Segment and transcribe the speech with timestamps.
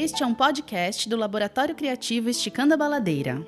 [0.00, 3.44] Este é um podcast do Laboratório Criativo Esticando a Baladeira.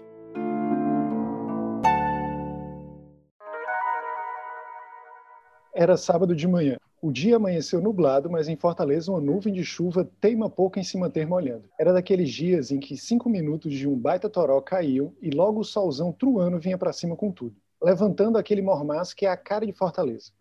[5.73, 6.77] Era sábado de manhã.
[7.01, 10.99] O dia amanheceu nublado, mas em Fortaleza uma nuvem de chuva teima pouco em se
[10.99, 11.71] manter molhando.
[11.79, 15.65] Era daqueles dias em que cinco minutos de um baita toró caíam e logo o
[15.65, 19.73] solzão truano vinha para cima com tudo, levantando aquele mormaço que é a cara de
[19.73, 20.33] Fortaleza.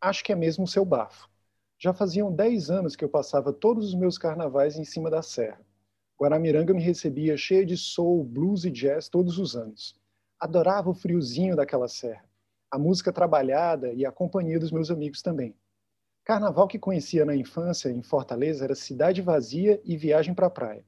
[0.00, 1.28] Acho que é mesmo o seu bafo.
[1.78, 5.60] Já faziam dez anos que eu passava todos os meus carnavais em cima da serra.
[6.18, 9.94] Guaramiranga me recebia cheia de soul, blues e jazz todos os anos.
[10.40, 12.24] Adorava o friozinho daquela serra,
[12.70, 15.54] a música trabalhada e a companhia dos meus amigos também.
[16.24, 20.84] Carnaval que conhecia na infância em Fortaleza era cidade vazia e viagem para a praia.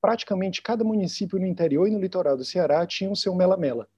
[0.00, 3.88] Praticamente cada município no interior e no litoral do Ceará tinha o seu mela-mela.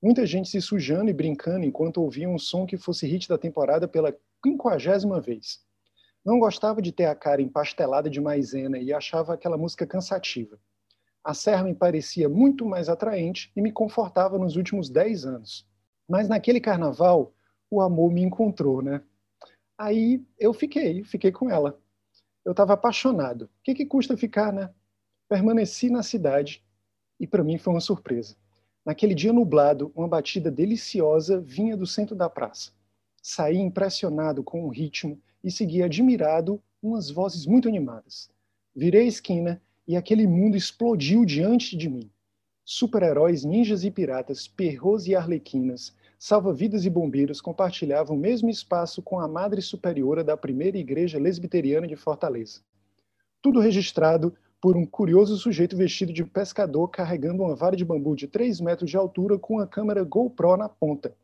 [0.00, 3.88] Muita gente se sujando e brincando enquanto ouvia um som que fosse hit da temporada
[3.88, 5.66] pela quinquagésima vez.
[6.24, 10.58] Não gostava de ter a cara empastelada de maisena e achava aquela música cansativa.
[11.24, 15.66] A serra me parecia muito mais atraente e me confortava nos últimos dez anos.
[16.08, 17.34] Mas naquele carnaval,
[17.70, 19.02] o amor me encontrou, né?
[19.76, 21.78] Aí eu fiquei, fiquei com ela.
[22.44, 23.42] Eu estava apaixonado.
[23.42, 24.70] O que, que custa ficar, né?
[25.28, 26.64] Permaneci na cidade
[27.20, 28.36] e para mim foi uma surpresa.
[28.84, 32.72] Naquele dia nublado, uma batida deliciosa vinha do centro da praça.
[33.22, 38.30] Saí impressionado com o ritmo e segui admirado umas vozes muito animadas.
[38.74, 42.10] Virei a esquina e aquele mundo explodiu diante de mim.
[42.64, 49.18] Super-heróis, ninjas e piratas, perros e arlequinas, salva-vidas e bombeiros compartilhavam o mesmo espaço com
[49.18, 52.60] a Madre Superiora da primeira igreja lesbiteriana de Fortaleza.
[53.40, 58.26] Tudo registrado por um curioso sujeito vestido de pescador carregando uma vara de bambu de
[58.26, 61.16] 3 metros de altura com uma câmera GoPro na ponta.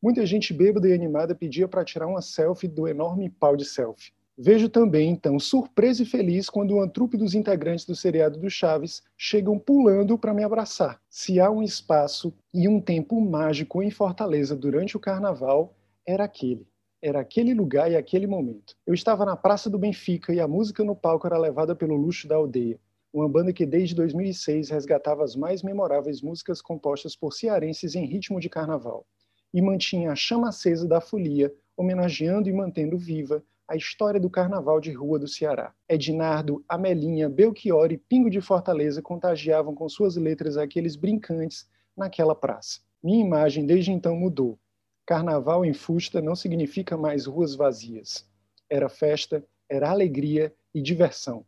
[0.00, 4.12] Muita gente bêbada e animada pedia para tirar uma selfie do enorme pau de selfie.
[4.38, 9.02] Vejo também, então, surpreso e feliz quando uma trupe dos integrantes do seriado do Chaves
[9.16, 11.00] chegam pulando para me abraçar.
[11.10, 15.74] Se há um espaço e um tempo mágico em Fortaleza durante o carnaval,
[16.06, 16.64] era aquele.
[17.02, 18.76] Era aquele lugar e aquele momento.
[18.86, 22.28] Eu estava na Praça do Benfica e a música no palco era levada pelo luxo
[22.28, 22.78] da aldeia.
[23.12, 28.38] Uma banda que desde 2006 resgatava as mais memoráveis músicas compostas por cearenses em ritmo
[28.38, 29.04] de carnaval
[29.52, 34.80] e mantinha a chama acesa da folia, homenageando e mantendo viva a história do carnaval
[34.80, 35.74] de rua do Ceará.
[35.86, 42.80] Ednardo, Amelinha, Belchior e Pingo de Fortaleza contagiavam com suas letras aqueles brincantes naquela praça.
[43.02, 44.58] Minha imagem desde então mudou.
[45.06, 48.26] Carnaval em Fusta não significa mais ruas vazias.
[48.70, 51.44] Era festa, era alegria e diversão.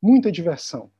[0.00, 0.90] Muita diversão.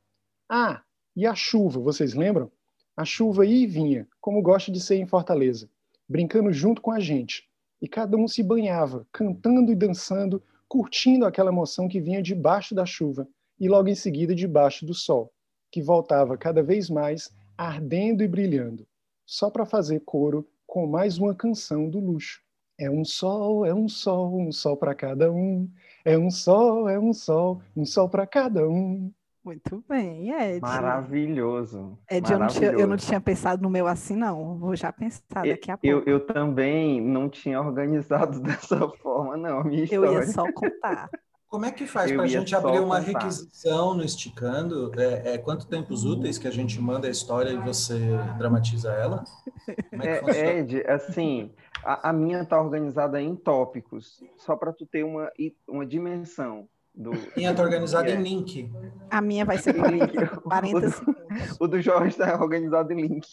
[0.48, 0.82] Ah,
[1.14, 2.50] e a chuva, vocês lembram?
[2.96, 5.68] A chuva ia e vinha, como gosta de ser em Fortaleza,
[6.08, 7.48] brincando junto com a gente.
[7.80, 10.42] E cada um se banhava, cantando e dançando
[10.72, 13.28] curtindo aquela emoção que vinha debaixo da chuva
[13.60, 15.30] e logo em seguida debaixo do sol,
[15.70, 18.86] que voltava cada vez mais ardendo e brilhando,
[19.26, 22.40] só para fazer coro com mais uma canção do luxo.
[22.78, 25.70] É um sol, é um sol, um sol para cada um.
[26.06, 29.12] É um sol, é um sol, um sol para cada um.
[29.44, 30.60] Muito bem, Ed.
[30.60, 31.98] Maravilhoso.
[32.08, 32.32] Ed, Maravilhoso.
[32.32, 34.56] Eu, não tinha, eu não tinha pensado no meu assim, não.
[34.56, 35.86] Vou já pensar daqui a pouco.
[35.86, 39.64] Eu, eu também não tinha organizado dessa forma, não.
[39.64, 41.10] Minha eu ia só contar.
[41.48, 43.18] Como é que faz para a gente abrir uma contar.
[43.18, 44.90] requisição no Esticando?
[44.98, 47.98] É, é, quanto tempos úteis que a gente manda a história e você
[48.38, 49.22] dramatiza ela?
[49.68, 51.52] É é, Ed, assim,
[51.84, 55.30] a, a minha está organizada em tópicos, só para tu ter uma,
[55.68, 56.68] uma dimensão.
[56.94, 57.12] Do...
[57.36, 58.70] Minha está organizada em link.
[59.10, 61.56] A minha vai ser 40, 40 o segundos.
[61.58, 63.28] O do Jorge está organizado em link.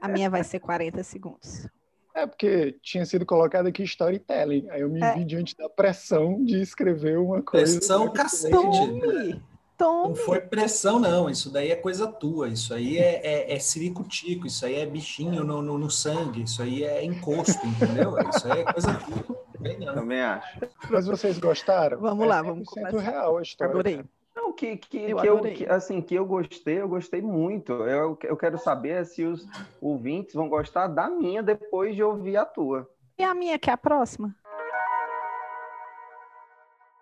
[0.00, 1.68] A minha vai ser 40 segundos.
[2.14, 4.68] É porque tinha sido colocado aqui storytelling.
[4.70, 5.14] Aí eu me é.
[5.14, 7.78] vi diante da pressão de escrever uma coisa.
[7.78, 8.50] Pressão cacete.
[8.50, 9.42] Tome.
[9.78, 10.08] Tome.
[10.08, 11.30] Não foi pressão, não.
[11.30, 12.48] Isso daí é coisa tua.
[12.48, 14.44] Isso aí é, é, é ciricutico.
[14.44, 16.42] Isso aí é bichinho no, no, no sangue.
[16.42, 18.14] Isso aí é encosto, entendeu?
[18.28, 19.94] Isso aí é coisa tua.
[19.94, 20.58] Também acho.
[20.90, 22.00] Mas vocês gostaram?
[22.00, 22.98] Vamos lá, é vamos começar.
[22.98, 23.72] real a história.
[23.72, 24.04] Adorei.
[24.34, 27.72] Não, que, que, eu, que eu que, assim, que eu gostei, eu gostei muito.
[27.72, 29.46] Eu, eu quero saber se os
[29.80, 32.88] ouvintes vão gostar da minha depois de ouvir a tua.
[33.18, 34.34] E a minha, que é a próxima?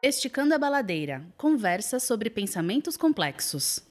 [0.02, 3.82] Esticando a Baladeira conversa sobre pensamentos complexos.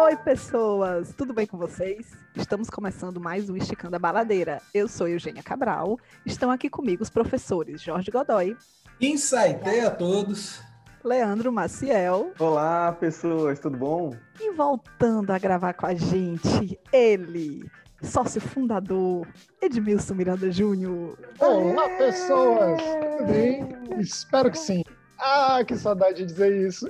[0.00, 1.12] Oi, pessoas!
[1.12, 2.12] Tudo bem com vocês?
[2.36, 4.62] Estamos começando mais um Esticando a Baladeira.
[4.72, 5.98] Eu sou Eugênia Cabral.
[6.24, 8.56] Estão aqui comigo os professores Jorge Godoy.
[9.00, 10.62] Insight a todos.
[11.02, 12.30] Leandro Maciel.
[12.38, 14.14] Olá, pessoas, tudo bom?
[14.40, 17.68] E voltando a gravar com a gente, ele,
[18.00, 19.26] sócio fundador,
[19.60, 21.18] Edmilson Miranda Júnior.
[21.40, 22.80] Olá, pessoas!
[23.18, 23.68] Tudo bem?
[23.98, 24.84] Espero que sim.
[25.18, 26.88] Ah, que saudade de dizer isso.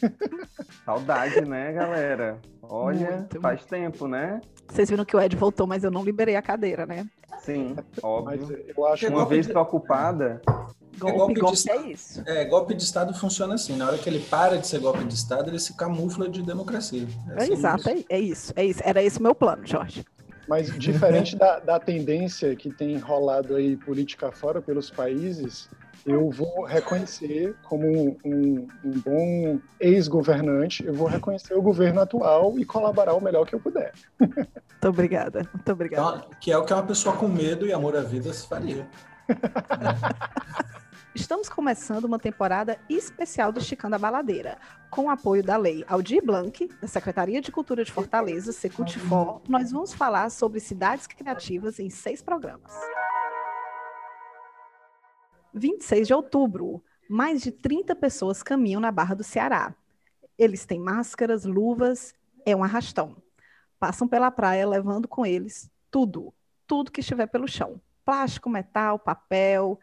[0.84, 2.38] Saudade, né, galera?
[2.62, 3.40] Olha, Muito.
[3.40, 4.40] faz tempo, né?
[4.68, 7.06] Vocês viram que o Ed voltou, mas eu não liberei a cadeira, né?
[7.40, 8.64] Sim, óbvio.
[8.76, 9.56] eu acho uma vez de...
[9.56, 10.40] ocupada.
[10.98, 12.22] Golpe, é golpe, golpe de, é isso.
[12.26, 13.76] É, golpe de Estado funciona assim.
[13.76, 17.06] Na hora que ele para de ser golpe de Estado, ele se camufla de democracia.
[17.30, 18.80] É, assim exato, é, é, isso, é isso.
[18.82, 20.04] Era esse o meu plano, Jorge.
[20.48, 25.68] Mas diferente da, da tendência que tem rolado aí política fora pelos países,
[26.06, 32.56] eu vou reconhecer como um, um, um bom ex-governante, eu vou reconhecer o governo atual
[32.58, 33.92] e colaborar o melhor que eu puder.
[34.76, 36.18] Muito obrigada, muito obrigada.
[36.18, 38.86] Então, que é o que uma pessoa com medo e amor à vida se faria.
[41.14, 44.58] Estamos começando uma temporada especial do Esticando a Baladeira.
[44.90, 49.72] Com o apoio da Lei Aldir Blanc, da Secretaria de Cultura de Fortaleza, Secultifor, nós
[49.72, 52.70] vamos falar sobre cidades criativas em seis programas.
[55.56, 59.74] 26 de outubro, mais de 30 pessoas caminham na Barra do Ceará.
[60.38, 62.14] Eles têm máscaras, luvas,
[62.44, 63.16] é um arrastão.
[63.78, 66.32] Passam pela praia levando com eles tudo,
[66.66, 69.80] tudo que estiver pelo chão: plástico, metal, papel.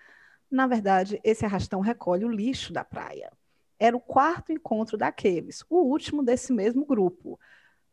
[0.49, 3.31] Na verdade, esse arrastão recolhe o lixo da praia.
[3.79, 7.39] Era o quarto encontro daqueles, o último desse mesmo grupo.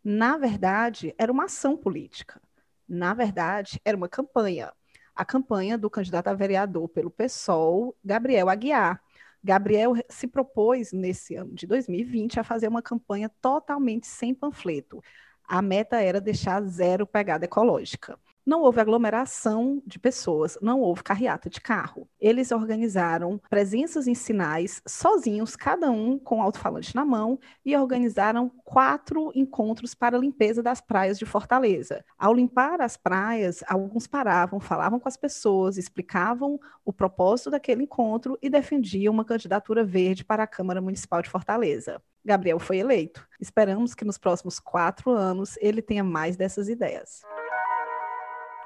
[0.04, 2.40] Na verdade, era uma ação política.
[2.86, 4.72] Na verdade, era uma campanha
[5.20, 9.02] a campanha do candidato a vereador pelo PSOL, Gabriel Aguiar.
[9.44, 15.02] Gabriel se propôs, nesse ano de 2020, a fazer uma campanha totalmente sem panfleto.
[15.46, 18.18] A meta era deixar zero pegada ecológica.
[18.44, 22.08] Não houve aglomeração de pessoas, não houve carreata de carro.
[22.18, 29.30] Eles organizaram presenças em sinais, sozinhos, cada um com alto-falante na mão, e organizaram quatro
[29.34, 32.04] encontros para a limpeza das praias de Fortaleza.
[32.18, 38.38] Ao limpar as praias, alguns paravam, falavam com as pessoas, explicavam o propósito daquele encontro
[38.42, 42.02] e defendiam uma candidatura verde para a Câmara Municipal de Fortaleza.
[42.24, 43.26] Gabriel foi eleito.
[43.40, 47.22] Esperamos que nos próximos quatro anos ele tenha mais dessas ideias.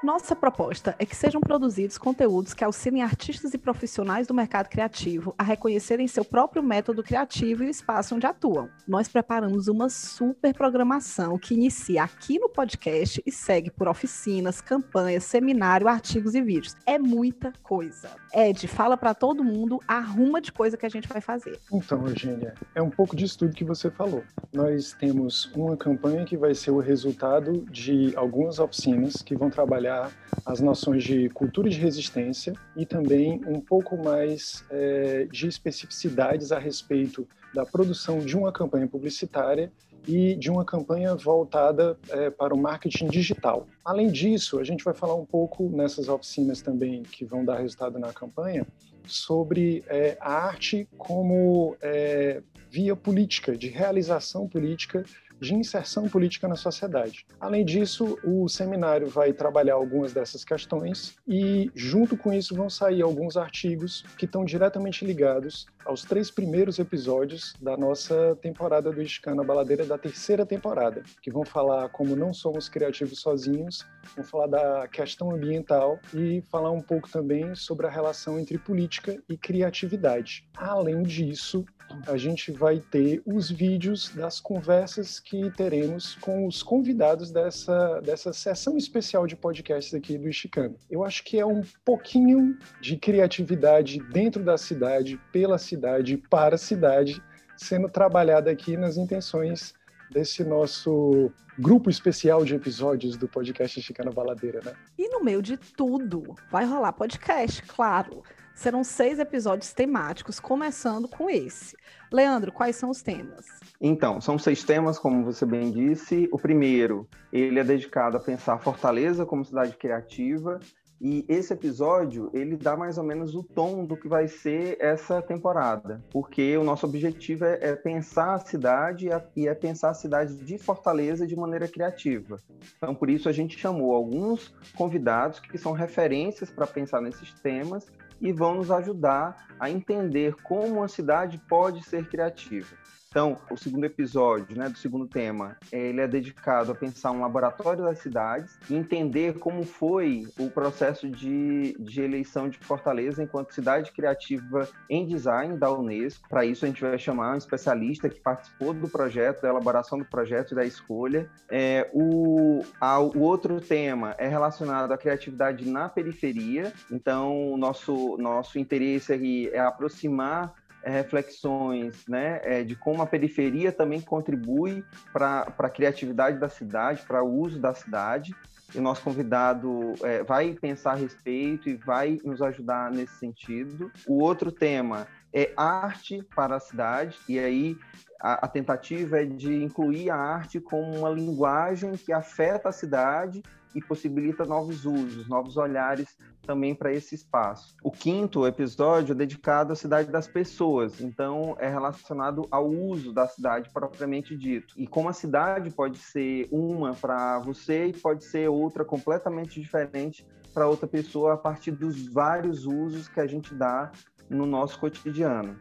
[0.05, 5.35] Nossa proposta é que sejam produzidos conteúdos que auxiliem artistas e profissionais do mercado criativo
[5.39, 8.69] a reconhecerem seu próprio método criativo e o espaço onde atuam.
[8.87, 15.25] Nós preparamos uma super programação que inicia aqui no podcast e segue por oficinas, campanhas,
[15.25, 16.77] seminário, artigos e vídeos.
[16.85, 18.11] É muita coisa.
[18.35, 21.59] Ed, fala para todo mundo, arruma de coisa que a gente vai fazer.
[21.73, 24.23] Então, Eugênia, é um pouco disso tudo que você falou.
[24.53, 29.94] Nós temos uma campanha que vai ser o resultado de algumas oficinas que vão trabalhar
[29.95, 30.13] trabalhar
[30.45, 36.59] as noções de cultura de resistência e também um pouco mais é, de especificidades a
[36.59, 39.73] respeito da produção de uma campanha publicitária
[40.07, 43.67] e de uma campanha voltada é, para o marketing digital.
[43.83, 47.99] Além disso, a gente vai falar um pouco nessas oficinas também que vão dar resultado
[47.99, 48.67] na campanha
[49.07, 55.05] sobre é, a arte como é, via política, de realização política
[55.41, 57.27] de inserção política na sociedade.
[57.41, 63.03] Além disso, o seminário vai trabalhar algumas dessas questões e, junto com isso, vão sair
[63.03, 69.45] alguns artigos que estão diretamente ligados aos três primeiros episódios da nossa temporada do Escana
[69.45, 73.85] Baladeira, da terceira temporada, que vão falar como não somos criativos sozinhos,
[74.17, 79.23] vão falar da questão ambiental e falar um pouco também sobre a relação entre política
[79.29, 80.49] e criatividade.
[80.57, 81.65] Além disso,
[82.07, 88.33] a gente vai ter os vídeos das conversas que teremos com os convidados dessa, dessa
[88.33, 90.77] sessão especial de podcasts aqui do Esticando.
[90.91, 96.59] Eu acho que é um pouquinho de criatividade dentro da cidade, pela cidade, para a
[96.59, 97.23] cidade,
[97.57, 99.75] sendo trabalhada aqui nas intenções
[100.11, 104.75] desse nosso grupo especial de episódios do podcast Esticando a Baladeira, né?
[104.99, 108.23] E no meio de tudo, vai rolar podcast, claro.
[108.55, 111.77] Serão seis episódios temáticos, começando com esse.
[112.11, 113.45] Leandro, quais são os temas?
[113.81, 116.29] Então, são seis temas, como você bem disse.
[116.31, 120.61] O primeiro, ele é dedicado a pensar Fortaleza como cidade criativa.
[121.01, 125.21] E esse episódio, ele dá mais ou menos o tom do que vai ser essa
[125.21, 126.03] temporada.
[126.11, 130.57] Porque o nosso objetivo é, é pensar a cidade e é pensar a cidade de
[130.57, 132.39] Fortaleza de maneira criativa.
[132.77, 137.87] Então, por isso, a gente chamou alguns convidados que são referências para pensar nesses temas
[138.25, 142.75] e vão nos ajudar a entender como uma cidade pode ser criativa.
[143.15, 147.85] Então, o segundo episódio, né, do segundo tema, ele é dedicado a pensar um laboratório
[147.85, 153.93] das cidades e entender como foi o processo de, de eleição de Fortaleza enquanto cidade
[153.93, 156.29] criativa em design da Unesco.
[156.29, 160.05] Para isso, a gente vai chamar um especialista que participou do projeto, da elaboração do
[160.05, 161.31] projeto e da escolha.
[161.49, 166.73] É, o, a, o outro tema é relacionado à criatividade na periferia.
[166.91, 170.53] Então, o nosso, nosso interesse aqui é aproximar
[170.91, 177.23] reflexões né, é, de como a periferia também contribui para a criatividade da cidade, para
[177.23, 178.35] o uso da cidade.
[178.75, 183.91] E o nosso convidado é, vai pensar a respeito e vai nos ajudar nesse sentido.
[184.07, 187.77] O outro tema é arte para a cidade, e aí
[188.21, 193.43] a, a, tentativa é de incluir a arte como uma linguagem que afeta a cidade
[193.75, 197.75] e possibilita novos usos, novos olhares também para esse espaço.
[197.83, 203.27] O quinto episódio é dedicado à cidade das pessoas, então é relacionado ao uso da
[203.27, 204.75] cidade propriamente dito.
[204.77, 210.27] E como a cidade pode ser uma para você e pode ser outra completamente diferente
[210.53, 213.91] para outra pessoa a partir dos vários usos que a gente dá
[214.31, 215.59] no nosso cotidiano.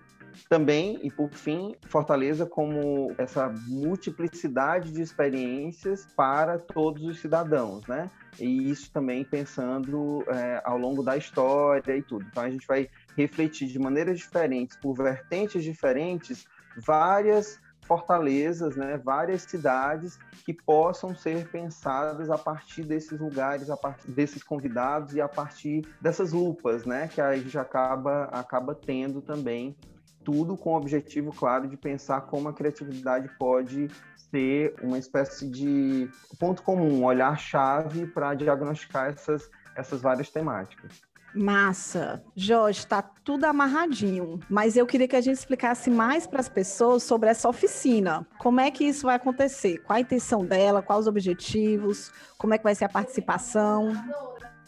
[0.50, 8.10] Também, e por fim, Fortaleza como essa multiplicidade de experiências para todos os cidadãos, né?
[8.40, 12.26] E isso também pensando é, ao longo da história e tudo.
[12.30, 16.48] Então a gente vai refletir de maneiras diferentes, por vertentes diferentes,
[16.78, 24.10] várias fortalezas, né, várias cidades que possam ser pensadas a partir desses lugares, a partir
[24.12, 29.76] desses convidados e a partir dessas lupas, né, que a gente acaba acaba tendo também
[30.24, 36.10] tudo com o objetivo claro de pensar como a criatividade pode ser uma espécie de
[36.40, 41.02] ponto comum, olhar-chave para diagnosticar essas, essas várias temáticas.
[41.36, 42.24] Massa.
[42.36, 47.04] Jorge, está tudo amarradinho, mas eu queria que a gente explicasse mais para as pessoas
[47.04, 48.26] sobre essa oficina.
[48.38, 49.80] Como é que isso vai acontecer?
[49.80, 50.82] Qual a intenção dela?
[50.82, 52.12] Quais os objetivos?
[52.38, 53.94] Como é que vai ser a participação?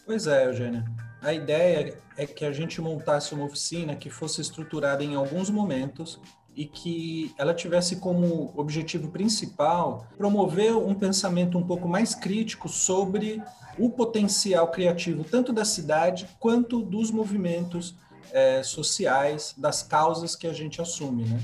[0.04, 0.84] Pois é, Eugênia.
[1.26, 6.20] A ideia é que a gente montasse uma oficina que fosse estruturada em alguns momentos
[6.54, 13.42] e que ela tivesse como objetivo principal promover um pensamento um pouco mais crítico sobre
[13.76, 17.96] o potencial criativo tanto da cidade quanto dos movimentos
[18.30, 21.40] é, sociais, das causas que a gente assume, né?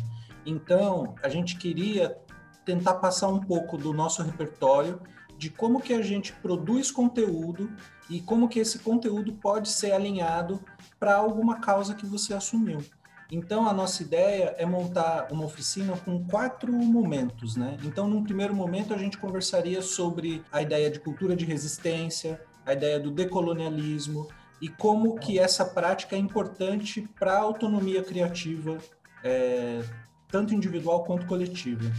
[0.46, 2.16] Então, a gente queria
[2.64, 5.00] tentar passar um pouco do nosso repertório
[5.36, 7.68] de como que a gente produz conteúdo
[8.12, 10.60] e como que esse conteúdo pode ser alinhado
[11.00, 12.84] para alguma causa que você assumiu.
[13.30, 17.78] Então, a nossa ideia é montar uma oficina com quatro momentos, né?
[17.82, 22.74] Então, num primeiro momento, a gente conversaria sobre a ideia de cultura de resistência, a
[22.74, 24.28] ideia do decolonialismo
[24.60, 28.76] e como que essa prática é importante para a autonomia criativa,
[29.24, 29.82] é,
[30.28, 31.90] tanto individual quanto coletiva.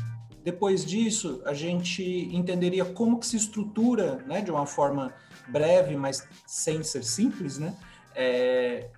[0.43, 5.13] Depois disso, a gente entenderia como que se estrutura, né, de uma forma
[5.47, 7.75] breve, mas sem ser simples, né,
[8.15, 8.89] é,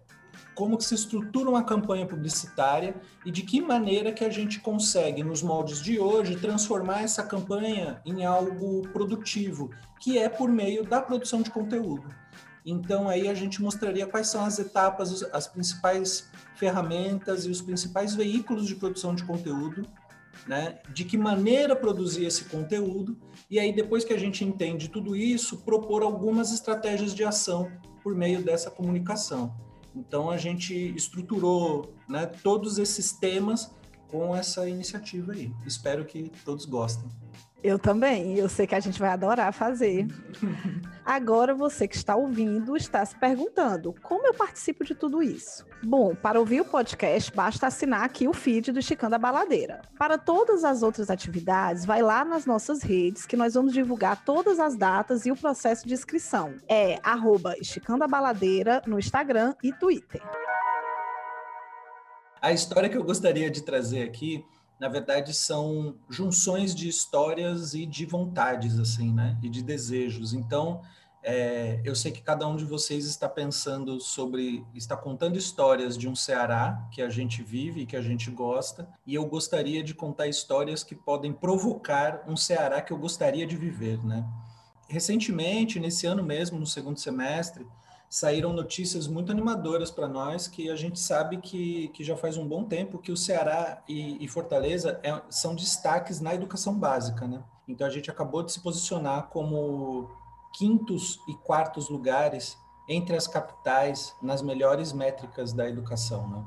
[0.56, 5.24] como que se estrutura uma campanha publicitária e de que maneira que a gente consegue,
[5.24, 11.02] nos moldes de hoje, transformar essa campanha em algo produtivo, que é por meio da
[11.02, 12.08] produção de conteúdo.
[12.66, 18.16] Então aí a gente mostraria quais são as etapas, as principais ferramentas e os principais
[18.16, 19.86] veículos de produção de conteúdo
[20.48, 20.80] né?
[20.94, 23.18] De que maneira produzir esse conteúdo
[23.50, 27.72] e aí depois que a gente entende tudo isso, propor algumas estratégias de ação
[28.04, 29.56] por meio dessa comunicação.
[29.96, 33.74] Então a gente estruturou, né, todos esses temas
[34.10, 35.52] com essa iniciativa aí.
[35.66, 37.10] Espero que todos gostem.
[37.66, 40.06] Eu também, eu sei que a gente vai adorar fazer.
[41.04, 45.66] Agora você que está ouvindo está se perguntando: como eu participo de tudo isso?
[45.84, 49.82] Bom, para ouvir o podcast, basta assinar aqui o feed do Esticando a Baladeira.
[49.98, 54.60] Para todas as outras atividades, vai lá nas nossas redes que nós vamos divulgar todas
[54.60, 56.54] as datas e o processo de inscrição.
[56.70, 60.22] É arroba Esticando a Baladeira no Instagram e Twitter.
[62.40, 64.46] A história que eu gostaria de trazer aqui
[64.80, 69.38] na verdade, são junções de histórias e de vontades, assim, né?
[69.42, 70.34] E de desejos.
[70.34, 70.82] Então,
[71.24, 76.08] é, eu sei que cada um de vocês está pensando sobre, está contando histórias de
[76.08, 79.96] um Ceará que a gente vive e que a gente gosta, e eu gostaria de
[79.96, 84.24] contar histórias que podem provocar um Ceará que eu gostaria de viver, né?
[84.88, 87.66] Recentemente, nesse ano mesmo, no segundo semestre,
[88.10, 92.48] saíram notícias muito animadoras para nós, que a gente sabe que, que já faz um
[92.48, 97.44] bom tempo que o Ceará e, e Fortaleza é, são destaques na educação básica, né?
[97.68, 100.10] Então a gente acabou de se posicionar como
[100.58, 102.58] quintos e quartos lugares
[102.88, 106.46] entre as capitais nas melhores métricas da educação, né?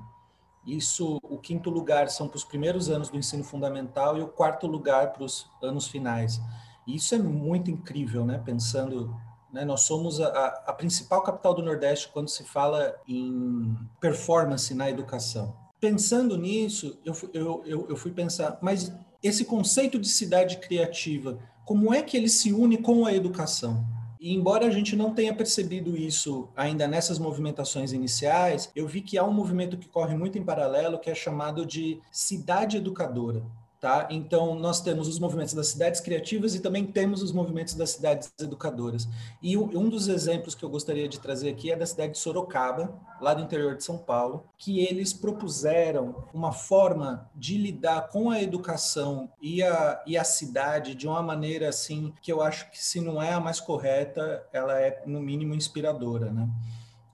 [0.66, 4.66] Isso, o quinto lugar são para os primeiros anos do ensino fundamental e o quarto
[4.66, 6.40] lugar para os anos finais.
[6.86, 8.40] E isso é muito incrível, né?
[8.44, 9.14] Pensando,
[9.58, 9.64] né?
[9.64, 10.28] nós somos a,
[10.66, 15.54] a principal capital do Nordeste quando se fala em performance na educação.
[15.80, 21.92] Pensando nisso, eu, eu, eu, eu fui pensar, mas esse conceito de cidade criativa, como
[21.92, 23.84] é que ele se une com a educação?
[24.20, 29.18] E embora a gente não tenha percebido isso ainda nessas movimentações iniciais, eu vi que
[29.18, 33.44] há um movimento que corre muito em paralelo, que é chamado de cidade educadora.
[33.80, 34.08] Tá?
[34.11, 38.32] Então, nós temos os movimentos das cidades criativas e também temos os movimentos das cidades
[38.40, 39.08] educadoras.
[39.40, 42.92] E um dos exemplos que eu gostaria de trazer aqui é da cidade de Sorocaba,
[43.20, 48.42] lá do interior de São Paulo, que eles propuseram uma forma de lidar com a
[48.42, 53.00] educação e a, e a cidade de uma maneira assim que eu acho que, se
[53.00, 56.32] não é a mais correta, ela é, no mínimo, inspiradora.
[56.32, 56.49] Né?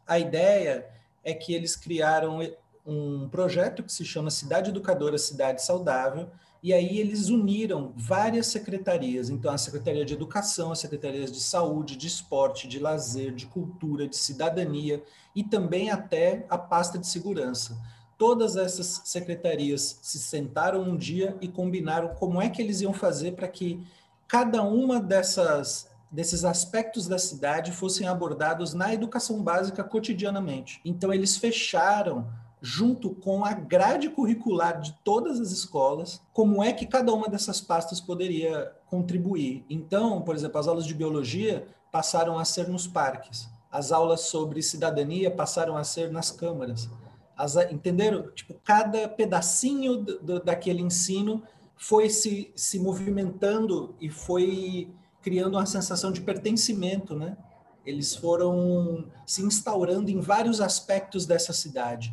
[0.06, 0.88] A ideia
[1.23, 2.40] é que eles criaram
[2.87, 6.30] um projeto que se chama Cidade Educadora, Cidade Saudável,
[6.64, 11.94] e aí eles uniram várias secretarias, então a Secretaria de Educação, as secretarias de Saúde,
[11.94, 15.04] de Esporte, de Lazer, de Cultura, de Cidadania
[15.37, 17.76] e também até a pasta de Segurança.
[18.16, 23.33] Todas essas secretarias se sentaram um dia e combinaram como é que eles iam fazer
[23.33, 23.87] para que
[24.26, 30.80] cada uma dessas desses aspectos da cidade fossem abordados na educação básica cotidianamente.
[30.83, 32.26] Então eles fecharam
[32.64, 37.61] junto com a grade curricular de todas as escolas, como é que cada uma dessas
[37.61, 39.66] pastas poderia contribuir.
[39.68, 44.62] Então, por exemplo, as aulas de biologia passaram a ser nos parques, as aulas sobre
[44.62, 46.88] cidadania passaram a ser nas câmaras.
[47.37, 48.30] As, entenderam?
[48.33, 51.42] Tipo, cada pedacinho do, do, daquele ensino
[51.76, 54.88] foi se, se movimentando e foi
[55.21, 57.37] criando uma sensação de pertencimento, né?
[57.85, 62.11] Eles foram se instaurando em vários aspectos dessa cidade.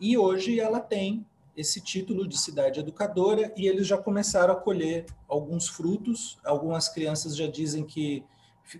[0.00, 1.26] E hoje ela tem
[1.56, 6.38] esse título de cidade educadora e eles já começaram a colher alguns frutos.
[6.44, 8.24] Algumas crianças já dizem que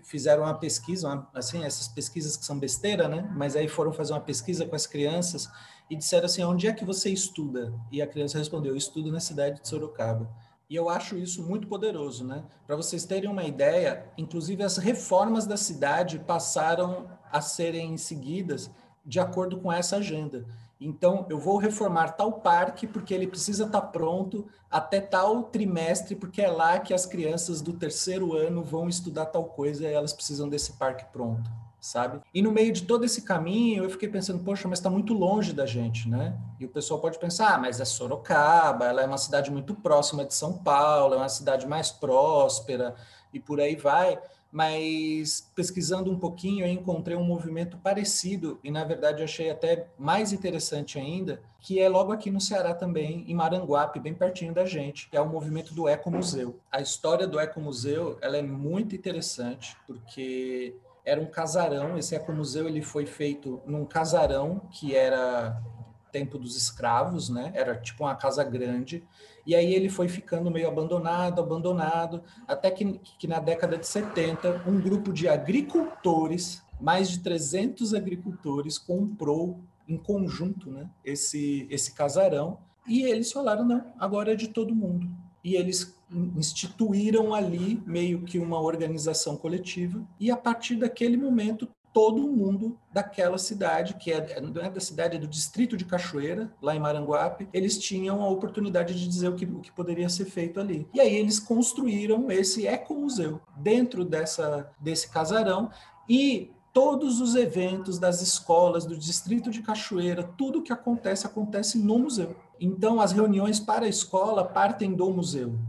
[0.03, 3.29] fizeram uma pesquisa, assim, essas pesquisas que são besteira, né?
[3.35, 5.49] Mas aí foram fazer uma pesquisa com as crianças
[5.89, 7.73] e disseram assim: onde é que você estuda?
[7.91, 10.29] E a criança respondeu: eu estudo na cidade de Sorocaba.
[10.69, 12.43] E eu acho isso muito poderoso, né?
[12.67, 18.69] Para vocês terem uma ideia, inclusive as reformas da cidade passaram a serem seguidas
[19.03, 20.45] de acordo com essa agenda.
[20.79, 26.41] Então, eu vou reformar tal parque porque ele precisa estar pronto até tal trimestre, porque
[26.41, 30.47] é lá que as crianças do terceiro ano vão estudar tal coisa e elas precisam
[30.47, 32.21] desse parque pronto, sabe?
[32.33, 35.51] E no meio de todo esse caminho, eu fiquei pensando, poxa, mas está muito longe
[35.51, 36.39] da gente, né?
[36.57, 40.23] E o pessoal pode pensar, ah, mas é Sorocaba, ela é uma cidade muito próxima
[40.23, 42.95] de São Paulo, é uma cidade mais próspera
[43.33, 44.17] e por aí vai
[44.51, 50.33] mas pesquisando um pouquinho eu encontrei um movimento parecido e na verdade achei até mais
[50.33, 55.09] interessante ainda, que é logo aqui no Ceará também, em Maranguape, bem pertinho da gente,
[55.09, 56.59] que é o movimento do Ecomuseu.
[56.71, 62.81] A história do Ecomuseu, ela é muito interessante, porque era um casarão, esse Ecomuseu ele
[62.81, 65.61] foi feito num casarão que era
[66.11, 67.51] tempo dos escravos, né?
[67.53, 69.03] Era tipo uma casa grande
[69.49, 74.63] e aí ele foi ficando meio abandonado, abandonado, até que, que na década de 70,
[74.67, 82.59] um grupo de agricultores, mais de 300 agricultores, comprou em conjunto né, esse, esse casarão,
[82.87, 85.09] e eles falaram, não, agora é de todo mundo.
[85.43, 85.97] E eles
[86.35, 91.67] instituíram ali meio que uma organização coletiva, e a partir daquele momento
[91.99, 96.49] todo mundo daquela cidade, que é, não é da cidade, é do distrito de Cachoeira,
[96.61, 100.23] lá em Maranguape, eles tinham a oportunidade de dizer o que, o que poderia ser
[100.23, 100.87] feito ali.
[100.93, 105.69] E aí eles construíram esse ecomuseu dentro dessa, desse casarão
[106.07, 111.99] e todos os eventos das escolas do distrito de Cachoeira, tudo que acontece, acontece no
[111.99, 112.33] museu.
[112.61, 115.59] Então, as reuniões para a escola partem do museu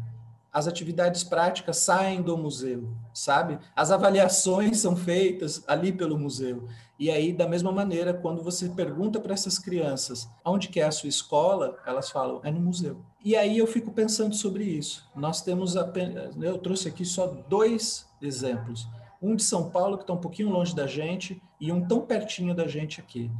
[0.52, 3.58] as atividades práticas saem do museu, sabe?
[3.74, 6.68] As avaliações são feitas ali pelo museu.
[6.98, 10.90] E aí, da mesma maneira, quando você pergunta para essas crianças onde que é a
[10.90, 13.00] sua escola, elas falam, é no museu.
[13.24, 15.08] E aí eu fico pensando sobre isso.
[15.14, 18.88] Nós temos apenas, eu trouxe aqui só dois exemplos.
[19.22, 22.54] Um de São Paulo, que está um pouquinho longe da gente, e um tão pertinho
[22.54, 23.30] da gente aqui.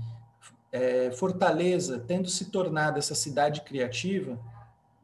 [0.73, 4.39] É, Fortaleza, tendo se tornado essa cidade criativa,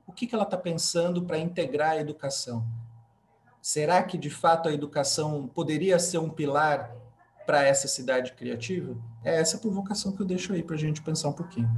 [0.07, 2.64] o que, que ela está pensando para integrar a educação?
[3.61, 6.95] Será que, de fato, a educação poderia ser um pilar
[7.45, 8.97] para essa cidade criativa?
[9.25, 11.69] É essa provocação que eu deixo aí para a gente pensar um pouquinho.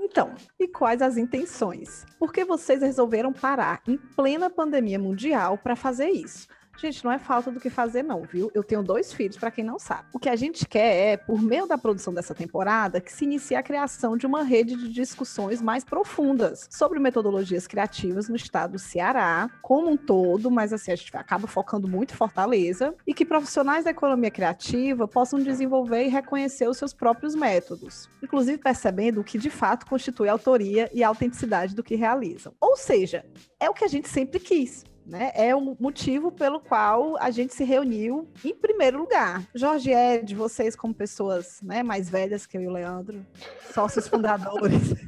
[0.00, 2.04] Então, e quais as intenções?
[2.18, 6.48] Por que vocês resolveram parar em plena pandemia mundial para fazer isso?
[6.76, 8.50] Gente, não é falta do que fazer, não, viu?
[8.54, 10.08] Eu tenho dois filhos, para quem não sabe.
[10.12, 13.56] O que a gente quer é, por meio da produção dessa temporada, que se inicie
[13.56, 18.78] a criação de uma rede de discussões mais profundas sobre metodologias criativas no estado do
[18.78, 23.24] Ceará, como um todo, mas assim, a gente acaba focando muito em Fortaleza, e que
[23.24, 29.24] profissionais da economia criativa possam desenvolver e reconhecer os seus próprios métodos, inclusive percebendo o
[29.24, 32.52] que de fato constitui a autoria e autenticidade do que realizam.
[32.60, 33.24] Ou seja,
[33.58, 35.30] é o que a gente sempre quis né?
[35.34, 39.44] É o motivo pelo qual a gente se reuniu em primeiro lugar.
[39.54, 43.24] Jorge Ed, vocês como pessoas né, mais velhas que eu e o Leandro,
[43.72, 44.94] sócios fundadores.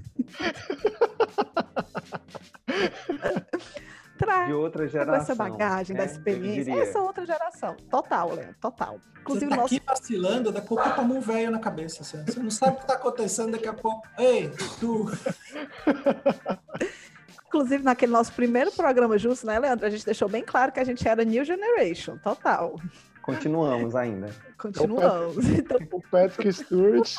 [4.46, 5.14] de outra geração.
[5.14, 6.72] essa bagagem é, da experiência.
[6.72, 7.76] Essa outra geração.
[7.90, 9.00] Total, Leandro, total.
[9.20, 9.74] Inclusive, você tá nosso...
[9.74, 12.02] aqui vacilando, daqui a pouco toma um velho na cabeça.
[12.02, 12.22] Assim.
[12.24, 14.06] Você não sabe o que está acontecendo daqui a pouco.
[14.18, 15.06] Ei, tu!
[17.48, 19.86] Inclusive, naquele nosso primeiro programa justo, né, Leandro?
[19.86, 22.78] A gente deixou bem claro que a gente era New Generation, total.
[23.22, 24.30] Continuamos ainda.
[24.58, 25.36] Continuamos.
[25.48, 25.78] Então...
[25.92, 27.14] O Patrick Stewart.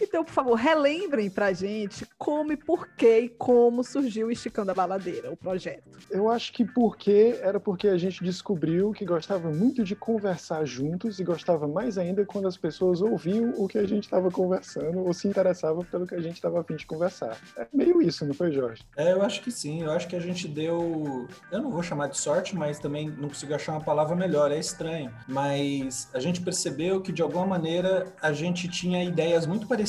[0.00, 4.70] Então, por favor, relembrem pra gente como e por que e como surgiu o Esticando
[4.70, 5.98] a Baladeira, o projeto.
[6.10, 11.18] Eu acho que porque era porque a gente descobriu que gostava muito de conversar juntos
[11.18, 15.12] e gostava mais ainda quando as pessoas ouviam o que a gente estava conversando ou
[15.12, 17.36] se interessavam pelo que a gente estava afim de conversar.
[17.56, 18.82] É meio isso, não foi, Jorge?
[18.96, 19.82] É, eu acho que sim.
[19.82, 21.26] Eu acho que a gente deu.
[21.50, 24.52] Eu não vou chamar de sorte, mas também não consigo achar uma palavra melhor.
[24.52, 25.12] É estranho.
[25.26, 29.87] Mas a gente percebeu que, de alguma maneira, a gente tinha ideias muito parecidas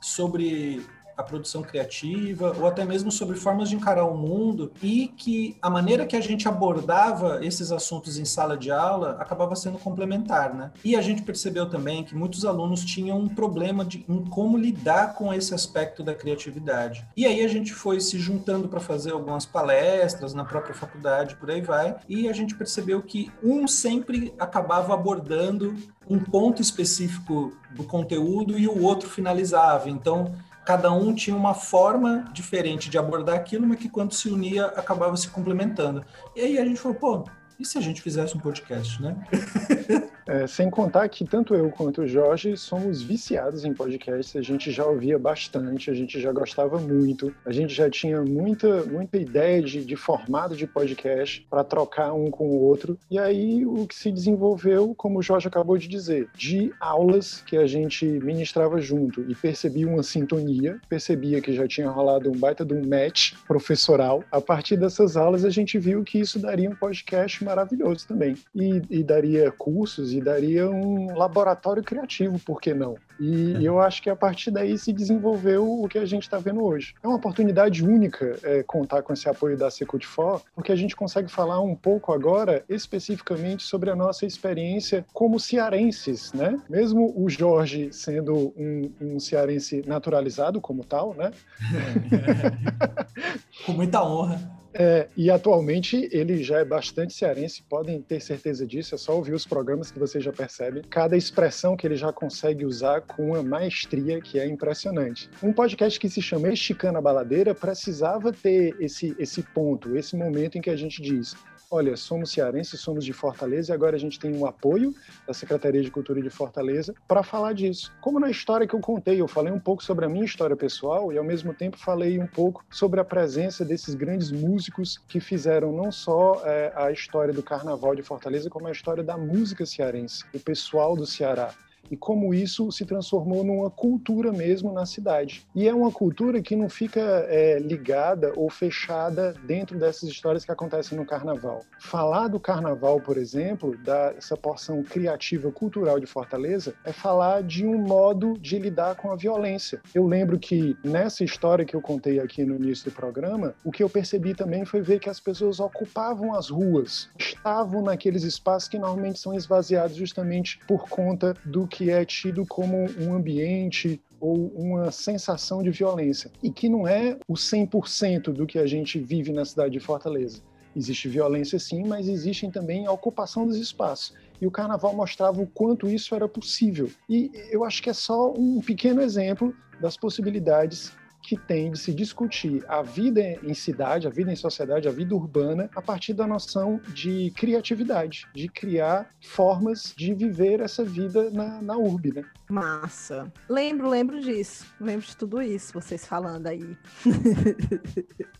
[0.00, 0.80] sobre
[1.16, 5.70] a produção criativa ou até mesmo sobre formas de encarar o mundo e que a
[5.70, 10.70] maneira que a gente abordava esses assuntos em sala de aula acabava sendo complementar, né?
[10.84, 15.14] E a gente percebeu também que muitos alunos tinham um problema de, em como lidar
[15.14, 17.04] com esse aspecto da criatividade.
[17.16, 21.50] E aí a gente foi se juntando para fazer algumas palestras na própria faculdade, por
[21.50, 25.74] aí vai, e a gente percebeu que um sempre acabava abordando
[26.08, 29.88] um ponto específico do conteúdo e o outro finalizava.
[29.88, 34.66] Então, cada um tinha uma forma diferente de abordar aquilo, mas que quando se unia
[34.66, 36.04] acabava se complementando.
[36.34, 37.24] E aí a gente falou, pô,
[37.58, 39.16] e se a gente fizesse um podcast, né?
[40.26, 44.70] É, sem contar que tanto eu quanto o Jorge somos viciados em podcasts, a gente
[44.70, 49.62] já ouvia bastante, a gente já gostava muito, a gente já tinha muita, muita ideia
[49.62, 52.98] de, de formato de podcast para trocar um com o outro.
[53.10, 57.58] E aí o que se desenvolveu, como o Jorge acabou de dizer, de aulas que
[57.58, 62.64] a gente ministrava junto e percebia uma sintonia, percebia que já tinha rolado um baita
[62.64, 64.24] de um match professoral.
[64.32, 68.82] A partir dessas aulas a gente viu que isso daria um podcast maravilhoso também e,
[68.90, 72.96] e daria cursos e daria um laboratório criativo, por que não?
[73.18, 76.64] E eu acho que a partir daí se desenvolveu o que a gente está vendo
[76.64, 76.94] hoje.
[77.02, 81.30] É uma oportunidade única é, contar com esse apoio da Secult4, porque a gente consegue
[81.30, 86.60] falar um pouco agora especificamente sobre a nossa experiência como cearenses, né?
[86.68, 91.30] Mesmo o Jorge sendo um, um cearense naturalizado como tal, né?
[93.66, 94.64] com muita honra.
[94.76, 99.32] É, e atualmente ele já é bastante cearense, podem ter certeza disso, é só ouvir
[99.32, 100.82] os programas que vocês já percebem.
[100.90, 105.30] Cada expressão que ele já consegue usar com uma maestria que é impressionante.
[105.42, 110.58] Um podcast que se chama Esticando a Baladeira precisava ter esse, esse ponto, esse momento
[110.58, 111.36] em que a gente diz:
[111.74, 114.94] olha, somos cearenses, somos de Fortaleza e agora a gente tem um apoio
[115.26, 117.92] da Secretaria de Cultura de Fortaleza para falar disso.
[118.00, 121.12] Como na história que eu contei, eu falei um pouco sobre a minha história pessoal
[121.12, 125.72] e ao mesmo tempo falei um pouco sobre a presença desses grandes músicos que fizeram
[125.72, 130.24] não só é, a história do Carnaval de Fortaleza, como a história da música cearense,
[130.32, 131.52] o pessoal do Ceará
[131.90, 135.46] e como isso se transformou numa cultura mesmo na cidade.
[135.54, 140.52] E é uma cultura que não fica é, ligada ou fechada dentro dessas histórias que
[140.52, 141.62] acontecem no carnaval.
[141.78, 147.78] Falar do carnaval, por exemplo, dessa porção criativa cultural de Fortaleza, é falar de um
[147.78, 149.80] modo de lidar com a violência.
[149.94, 153.82] Eu lembro que nessa história que eu contei aqui no início do programa, o que
[153.82, 158.78] eu percebi também foi ver que as pessoas ocupavam as ruas, estavam naqueles espaços que
[158.78, 164.92] normalmente são esvaziados justamente por conta do que é tido como um ambiente ou uma
[164.92, 169.44] sensação de violência, e que não é o 100% do que a gente vive na
[169.44, 170.40] cidade de Fortaleza.
[170.76, 174.14] Existe violência sim, mas existe também a ocupação dos espaços.
[174.40, 176.88] E o carnaval mostrava o quanto isso era possível.
[177.10, 180.92] E eu acho que é só um pequeno exemplo das possibilidades
[181.24, 185.14] que tem de se discutir a vida em cidade, a vida em sociedade, a vida
[185.14, 191.62] urbana, a partir da noção de criatividade, de criar formas de viver essa vida na,
[191.62, 192.24] na urbe, né?
[192.50, 193.32] Massa.
[193.48, 194.66] Lembro, lembro disso.
[194.78, 196.76] Lembro de tudo isso, vocês falando aí.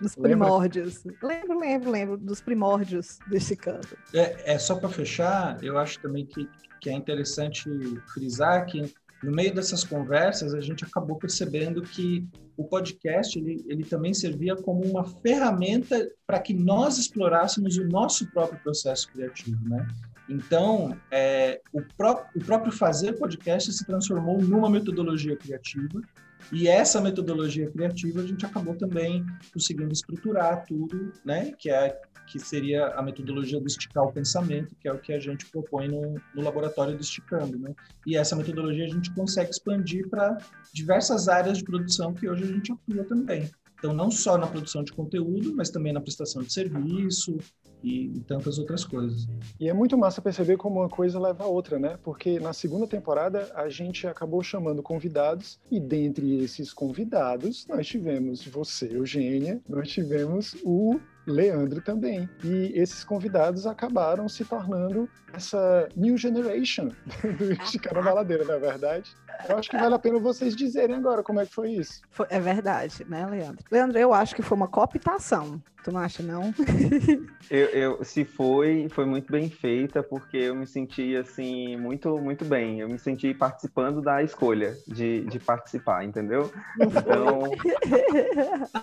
[0.00, 1.02] Nos primórdios.
[1.22, 3.96] Lembro, lembro, lembro dos primórdios desse canto.
[4.14, 6.48] É, é só para fechar, eu acho também que,
[6.80, 7.68] que é interessante
[8.12, 13.84] frisar que no meio dessas conversas a gente acabou percebendo que o podcast ele, ele
[13.84, 19.86] também servia como uma ferramenta para que nós explorássemos o nosso próprio processo criativo, né?
[20.28, 26.00] Então, é, o, pró o próprio fazer podcast se transformou numa metodologia criativa
[26.50, 31.52] e essa metodologia criativa a gente acabou também conseguindo estruturar tudo, né?
[31.58, 35.18] Que é que seria a metodologia do esticar o pensamento, que é o que a
[35.18, 37.74] gente propõe no, no laboratório do esticando, né?
[38.06, 40.38] E essa metodologia a gente consegue expandir para
[40.72, 43.50] diversas áreas de produção que hoje a gente atua também.
[43.78, 47.36] Então, não só na produção de conteúdo, mas também na prestação de serviço,
[47.82, 49.26] e, tantas outras coisas.
[49.58, 51.98] E é muito massa perceber como uma coisa leva a outra, né?
[52.02, 58.46] Porque na segunda temporada a gente acabou chamando convidados e dentre esses convidados nós tivemos
[58.46, 62.28] você, Eugênia, nós tivemos o Leandro também.
[62.42, 66.88] E esses convidados acabaram se tornando essa new generation
[67.38, 69.16] do Chicana Baladeira, não é verdade?
[69.48, 72.00] Eu acho que vale a pena vocês dizerem agora como é que foi isso.
[72.10, 73.64] Foi, é verdade, né, Leandro?
[73.70, 75.60] Leandro, eu acho que foi uma cooptação.
[75.82, 76.54] Tu não acha, não?
[77.50, 82.44] eu, eu, se foi, foi muito bem feita, porque eu me senti, assim, muito, muito
[82.44, 82.78] bem.
[82.78, 86.52] Eu me senti participando da escolha de, de participar, entendeu?
[86.80, 87.50] Então,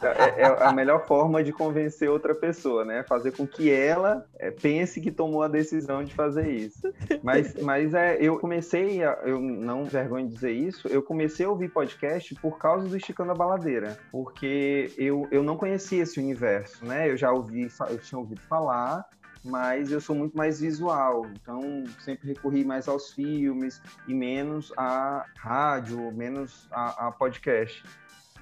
[0.02, 3.04] é, é, a melhor forma de convencer outra pessoa, né?
[3.04, 6.94] Fazer com que ela é, pense que tomou a decisão de fazer isso.
[7.24, 11.50] Mas, mas é, eu comecei, a, eu não vergonho de dizer isso, eu comecei a
[11.50, 16.86] ouvir podcast por causa do Esticando a Baladeira, porque eu, eu não conhecia esse universo,
[16.86, 17.10] né?
[17.10, 19.06] Eu já ouvi, eu tinha ouvido falar,
[19.44, 25.26] mas eu sou muito mais visual, então sempre recorri mais aos filmes e menos a
[25.38, 27.84] rádio, menos a, a podcast.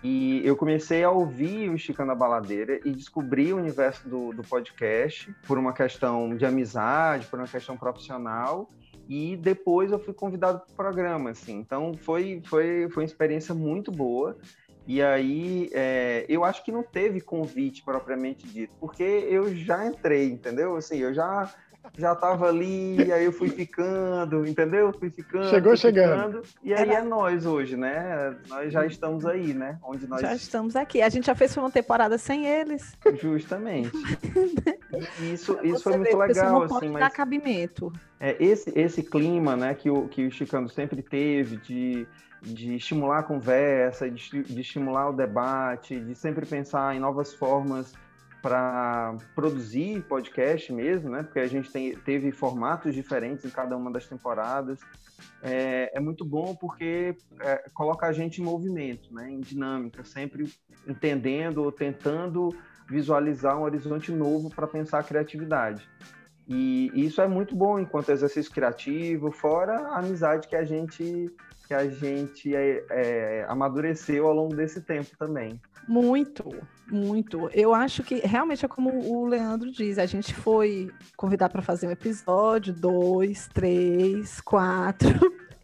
[0.04, 4.44] E eu comecei a ouvir o Esticando a Baladeira e descobri o universo do, do
[4.44, 8.70] podcast por uma questão de amizade, por uma questão profissional
[9.08, 11.58] e depois eu fui convidado para o programa, assim.
[11.58, 14.38] Então foi, foi, foi uma experiência muito boa.
[14.86, 20.32] E aí é, eu acho que não teve convite propriamente dito, porque eu já entrei,
[20.32, 20.78] entendeu?
[20.78, 21.54] Assim, eu já
[21.98, 24.94] já estava ali, aí eu fui ficando, entendeu?
[24.94, 25.50] Fui ficando.
[25.50, 26.44] Chegou fui chegando.
[26.44, 28.36] Ficando, e aí é nós hoje, né?
[28.48, 29.80] Nós já estamos aí, né?
[29.84, 31.02] Onde nós já estamos aqui.
[31.02, 32.96] A gente já fez uma temporada sem eles.
[33.16, 33.92] Justamente.
[35.34, 37.92] isso, isso foi muito legal, não assim, mas dar cabimento.
[38.20, 42.08] É, esse, esse clima, né, que o, que o Chicano sempre teve de,
[42.42, 47.94] de estimular a conversa, de, de estimular o debate, de sempre pensar em novas formas
[48.42, 51.24] para produzir podcast mesmo, né?
[51.24, 54.80] Porque a gente tem, teve formatos diferentes em cada uma das temporadas.
[55.42, 59.30] É, é muito bom porque é, coloca a gente em movimento, né?
[59.32, 60.52] Em dinâmica, sempre
[60.88, 62.56] entendendo ou tentando
[62.90, 65.88] visualizar um horizonte novo para pensar a criatividade.
[66.48, 71.30] E isso é muito bom enquanto exercício criativo, fora a amizade que a gente
[71.68, 75.60] que a gente é, é, amadureceu ao longo desse tempo também.
[75.86, 76.50] Muito,
[76.90, 77.50] muito.
[77.54, 81.88] Eu acho que realmente é como o Leandro diz, a gente foi convidar para fazer
[81.88, 85.10] um episódio, dois, três, quatro.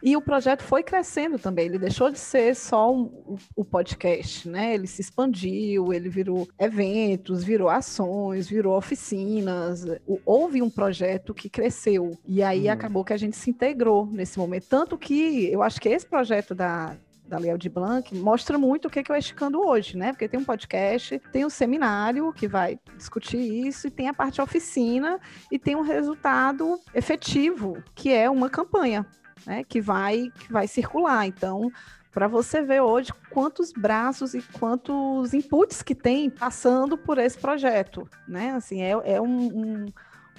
[0.05, 4.73] E o projeto foi crescendo também, ele deixou de ser só um, o podcast, né?
[4.73, 9.85] Ele se expandiu, ele virou eventos, virou ações, virou oficinas.
[10.25, 12.11] Houve um projeto que cresceu.
[12.27, 12.71] E aí hum.
[12.71, 14.67] acabou que a gente se integrou nesse momento.
[14.67, 18.91] Tanto que eu acho que esse projeto da, da Léo de Blanc, mostra muito o
[18.91, 20.11] que, é que eu esticando hoje, né?
[20.11, 24.41] Porque tem um podcast, tem um seminário que vai discutir isso, e tem a parte
[24.41, 25.17] oficina,
[25.49, 29.07] e tem um resultado efetivo, que é uma campanha
[29.45, 31.25] né, que vai que vai circular.
[31.25, 31.71] Então,
[32.11, 38.07] para você ver hoje quantos braços e quantos inputs que tem passando por esse projeto,
[38.27, 38.51] né?
[38.51, 39.85] Assim, é, é um, um,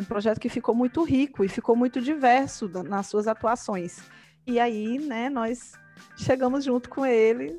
[0.00, 4.00] um projeto que ficou muito rico e ficou muito diverso nas suas atuações.
[4.46, 5.72] E aí, né, nós
[6.16, 7.58] chegamos junto com ele,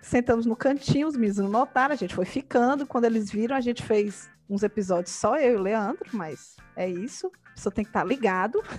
[0.00, 2.86] sentamos no cantinho, os meninos notaram, a gente foi ficando.
[2.86, 6.88] Quando eles viram, a gente fez uns episódios só eu e o Leandro, mas é
[6.88, 7.30] isso.
[7.54, 8.62] Pessoa tem que estar tá ligado.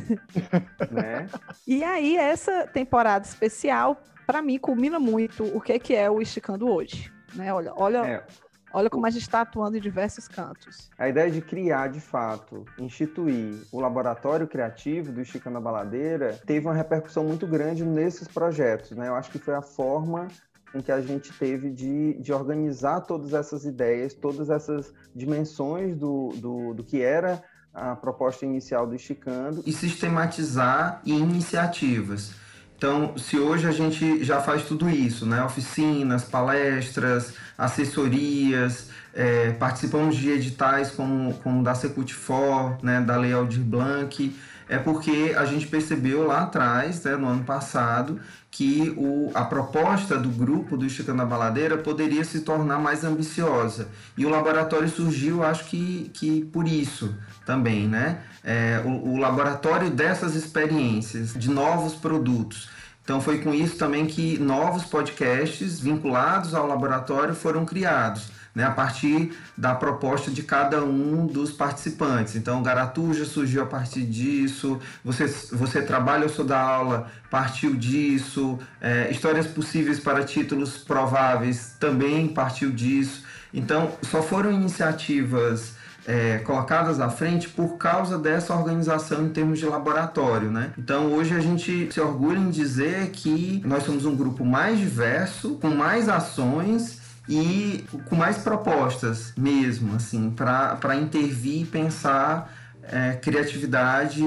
[0.91, 1.27] Né?
[1.65, 6.67] e aí, essa temporada especial, para mim, culmina muito o que, que é o Esticando
[6.69, 7.11] hoje.
[7.33, 7.51] Né?
[7.51, 8.23] Olha, olha, é.
[8.71, 10.91] olha como a gente está atuando em diversos cantos.
[10.97, 16.67] A ideia de criar, de fato, instituir o laboratório criativo do Esticando a Baladeira teve
[16.67, 18.91] uma repercussão muito grande nesses projetos.
[18.91, 19.07] Né?
[19.07, 20.27] Eu acho que foi a forma
[20.73, 26.29] em que a gente teve de, de organizar todas essas ideias, todas essas dimensões do,
[26.35, 29.63] do, do que era a proposta inicial do Esticando.
[29.65, 32.31] E sistematizar em iniciativas.
[32.77, 35.43] Então, se hoje a gente já faz tudo isso, né?
[35.43, 43.61] Oficinas, palestras, assessorias, é, participamos de editais como, como da Secutifor, né, da Lei Aldir
[43.61, 44.35] Blanc,
[44.67, 50.17] é porque a gente percebeu lá atrás, né, no ano passado, que o, a proposta
[50.17, 53.87] do grupo do Esticando a Baladeira poderia se tornar mais ambiciosa.
[54.17, 58.19] E o laboratório surgiu, acho que, que por isso também, né?
[58.43, 62.69] É, o, o laboratório dessas experiências, de novos produtos.
[63.03, 68.71] Então foi com isso também que novos podcasts vinculados ao laboratório foram criados né, a
[68.71, 72.35] partir da proposta de cada um dos participantes.
[72.35, 78.59] Então, Garatuja surgiu a partir disso, você, você trabalha, eu sou da aula, partiu disso,
[78.79, 83.23] é, Histórias Possíveis para Títulos Prováveis também partiu disso.
[83.53, 89.65] Então, só foram iniciativas é, colocadas à frente por causa dessa organização em termos de
[89.65, 90.71] laboratório, né?
[90.77, 95.55] Então hoje a gente se orgulha em dizer que nós somos um grupo mais diverso,
[95.61, 104.21] com mais ações e com mais propostas mesmo, assim, para intervir e pensar é, criatividade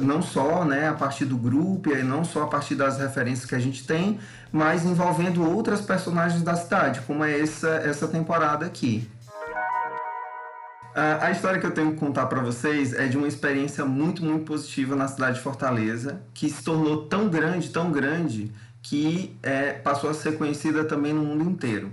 [0.00, 3.54] não só né, a partir do grupo e não só a partir das referências que
[3.54, 4.18] a gente tem,
[4.50, 9.08] mas envolvendo outras personagens da cidade, como é essa, essa temporada aqui.
[11.20, 14.44] A história que eu tenho que contar para vocês é de uma experiência muito, muito
[14.44, 20.08] positiva na cidade de Fortaleza, que se tornou tão grande, tão grande, que é, passou
[20.08, 21.90] a ser conhecida também no mundo inteiro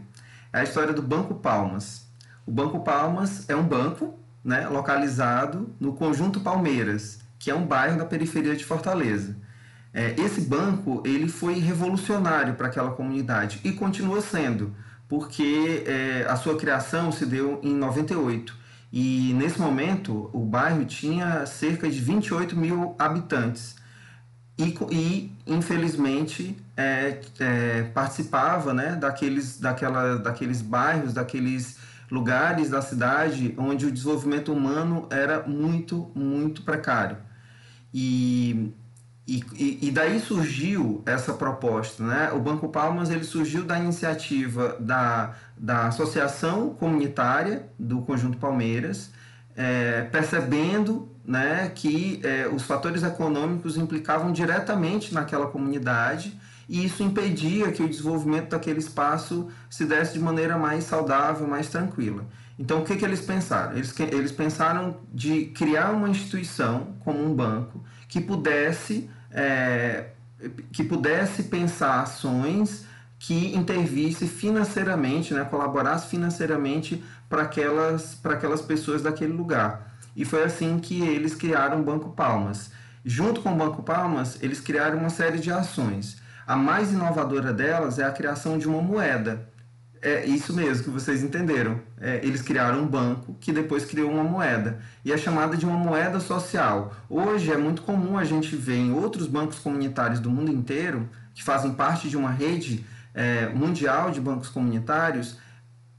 [0.53, 2.07] é a história do Banco Palmas.
[2.45, 7.97] O Banco Palmas é um banco né, localizado no Conjunto Palmeiras, que é um bairro
[7.97, 9.35] da periferia de Fortaleza.
[9.93, 14.75] É, esse banco ele foi revolucionário para aquela comunidade e continua sendo,
[15.07, 18.61] porque é, a sua criação se deu em 98
[18.91, 23.75] e nesse momento o bairro tinha cerca de 28 mil habitantes
[24.61, 31.77] e, e infelizmente é, é, participava né, daqueles, daquela, daqueles bairros, daqueles
[32.09, 37.17] lugares da cidade onde o desenvolvimento humano era muito, muito precário.
[37.93, 38.71] E,
[39.27, 42.03] e, e daí surgiu essa proposta.
[42.03, 42.31] Né?
[42.33, 49.11] O Banco Palmas ele surgiu da iniciativa da, da Associação Comunitária do Conjunto Palmeiras,
[49.55, 57.71] é, percebendo né, que é, os fatores econômicos implicavam diretamente naquela comunidade e isso impedia
[57.71, 62.25] que o desenvolvimento daquele espaço se desse de maneira mais saudável, mais tranquila.
[62.57, 63.75] Então, o que, que eles pensaram?
[63.75, 70.11] Eles, eles pensaram de criar uma instituição, como um banco, que pudesse, é,
[70.71, 72.85] que pudesse pensar ações
[73.19, 79.95] que intervisse financeiramente, né, colaborasse financeiramente para aquelas, aquelas pessoas daquele lugar.
[80.13, 82.71] E foi assim que eles criaram o Banco Palmas.
[83.05, 86.21] Junto com o Banco Palmas, eles criaram uma série de ações.
[86.45, 89.49] A mais inovadora delas é a criação de uma moeda.
[90.01, 91.79] É isso mesmo que vocês entenderam.
[92.01, 94.79] É, eles criaram um banco que depois criou uma moeda.
[95.05, 96.93] E é chamada de uma moeda social.
[97.09, 101.41] Hoje é muito comum a gente ver em outros bancos comunitários do mundo inteiro, que
[101.41, 105.37] fazem parte de uma rede é, mundial de bancos comunitários,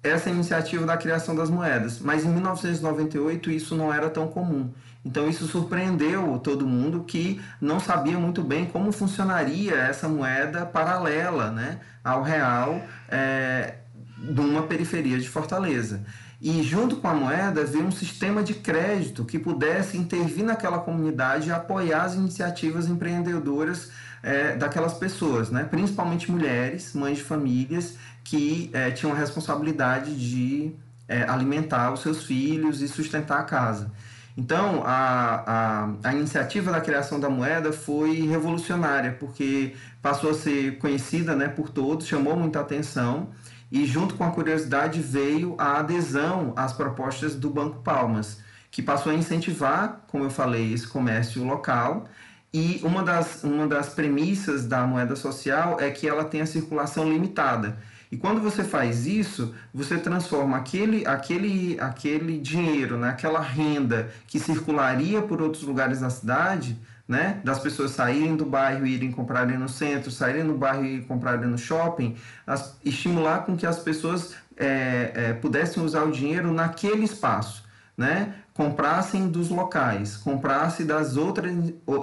[0.03, 2.01] essa iniciativa da criação das moedas.
[2.01, 4.71] Mas em 1998 isso não era tão comum.
[5.05, 11.51] Então isso surpreendeu todo mundo que não sabia muito bem como funcionaria essa moeda paralela
[11.51, 13.75] né, ao real é,
[14.19, 16.05] de uma periferia de Fortaleza.
[16.41, 21.49] E junto com a moeda veio um sistema de crédito que pudesse intervir naquela comunidade
[21.49, 23.91] e apoiar as iniciativas empreendedoras
[24.23, 25.65] é, daquelas pessoas, né?
[25.65, 30.73] principalmente mulheres, mães de famílias que é, tinham a responsabilidade de
[31.09, 33.91] é, alimentar os seus filhos e sustentar a casa.
[34.37, 40.79] Então, a, a, a, iniciativa da criação da moeda foi revolucionária, porque passou a ser
[40.79, 43.29] conhecida né, por todos, chamou muita atenção,
[43.71, 49.13] e junto com a curiosidade veio a adesão às propostas do Banco Palmas, que passou
[49.13, 52.09] a incentivar, como eu falei, esse comércio local.
[52.55, 57.79] E uma das, uma das premissas da moeda social é que ela tenha circulação limitada.
[58.13, 64.39] E quando você faz isso, você transforma aquele, aquele, aquele dinheiro, né, aquela renda que
[64.39, 69.57] circularia por outros lugares da cidade, né, das pessoas saírem do bairro e irem comprarem
[69.57, 72.15] no centro, saírem do bairro e comprarem no shopping,
[72.47, 77.65] as, estimular com que as pessoas é, é, pudessem usar o dinheiro naquele espaço,
[77.97, 81.51] né, comprassem dos locais, comprassem das outras,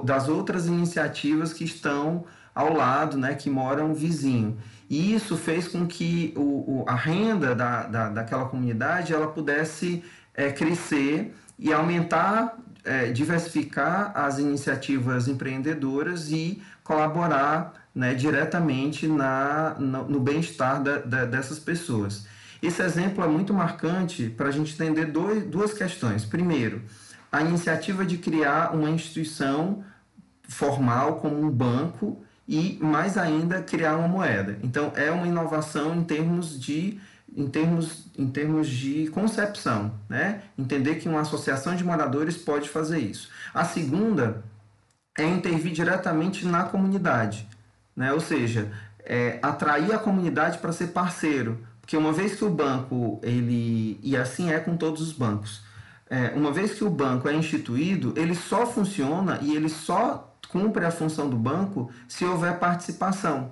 [0.03, 4.57] das outras iniciativas que estão ao lado, né, que moram vizinho.
[4.89, 10.03] E isso fez com que o, o a renda da, da, daquela comunidade ela pudesse
[10.33, 20.05] é, crescer e aumentar, é, diversificar as iniciativas empreendedoras e colaborar né, diretamente na, no,
[20.05, 22.25] no bem-estar dessas pessoas.
[22.61, 26.25] Esse exemplo é muito marcante para a gente entender dois, duas questões.
[26.25, 26.81] Primeiro,
[27.31, 29.83] a iniciativa de criar uma instituição
[30.47, 34.57] formal como um banco e mais ainda criar uma moeda.
[34.63, 36.99] Então é uma inovação em termos de
[37.37, 40.41] em termos, em termos de concepção, né?
[40.57, 43.29] Entender que uma associação de moradores pode fazer isso.
[43.53, 44.43] A segunda
[45.15, 47.47] é intervir diretamente na comunidade,
[47.95, 48.11] né?
[48.11, 48.71] Ou seja,
[49.05, 54.17] é, atrair a comunidade para ser parceiro, porque uma vez que o banco ele e
[54.17, 55.61] assim é com todos os bancos,
[56.09, 60.85] é, uma vez que o banco é instituído, ele só funciona e ele só cumpre
[60.85, 63.51] a função do banco se houver participação.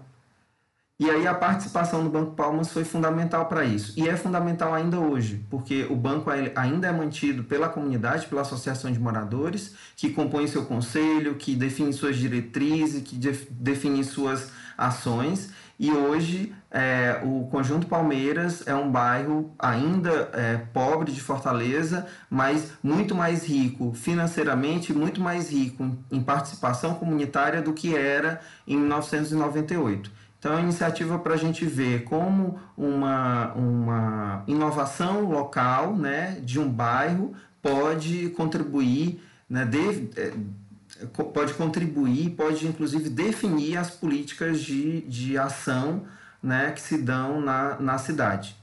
[0.99, 3.93] E aí a participação do Banco Palmas foi fundamental para isso.
[3.95, 8.91] E é fundamental ainda hoje, porque o banco ainda é mantido pela comunidade, pela associação
[8.91, 15.51] de moradores, que compõe seu conselho, que define suas diretrizes, que define suas ações.
[15.79, 22.73] E hoje é, o Conjunto Palmeiras é um bairro ainda é, pobre de Fortaleza, mas
[22.81, 30.11] muito mais rico financeiramente, muito mais rico em participação comunitária do que era em 1998.
[30.39, 36.59] Então, é uma iniciativa para a gente ver como uma, uma inovação local né, de
[36.59, 39.19] um bairro pode contribuir,
[39.49, 40.33] né, de, é,
[41.33, 46.05] pode contribuir, pode inclusive definir as políticas de, de ação
[46.41, 48.55] né, que se dão na, na cidade.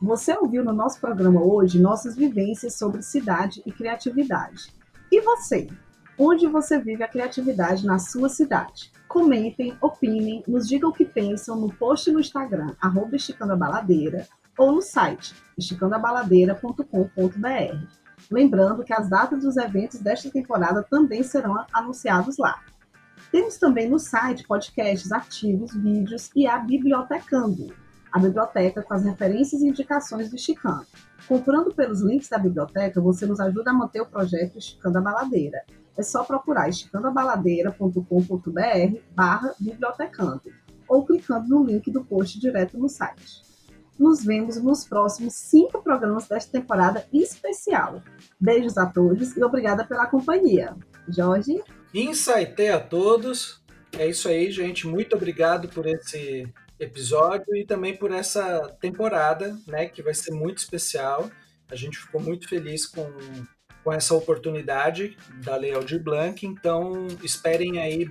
[0.00, 4.72] Você ouviu no nosso programa hoje nossas vivências sobre cidade e criatividade.
[5.10, 5.68] E você?
[6.18, 8.92] Onde você vive a criatividade na sua cidade?
[9.08, 14.26] Comentem, opinem, nos digam o que pensam no post no Instagram, arroba Esticando a Baladeira,
[14.58, 18.03] ou no site esticandabaladeira.com.br.
[18.30, 22.60] Lembrando que as datas dos eventos desta temporada também serão anunciados lá.
[23.30, 27.74] Temos também no site podcasts, artigos, vídeos e a Bibliotecando,
[28.12, 30.86] a biblioteca com as referências e indicações do Esticando.
[31.26, 35.64] Comprando pelos links da biblioteca, você nos ajuda a manter o projeto Esticando a Baladeira
[35.96, 40.42] é só procurar esticandabaladeira.com.br barra bibliotecando
[40.88, 43.43] ou clicando no link do post direto no site.
[43.98, 48.02] Nos vemos nos próximos cinco programas desta temporada especial.
[48.40, 50.76] Beijos a todos e obrigada pela companhia.
[51.08, 51.62] Jorge?
[51.92, 53.62] Insight a todos.
[53.96, 54.86] É isso aí, gente.
[54.86, 60.58] Muito obrigado por esse episódio e também por essa temporada, né, que vai ser muito
[60.58, 61.30] especial.
[61.70, 63.06] A gente ficou muito feliz com
[63.84, 68.10] com essa oportunidade da Lei Aldir Blanc, então esperem aí